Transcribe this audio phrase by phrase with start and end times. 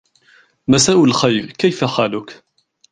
[0.67, 2.31] مساء الخير، كيف حالك؟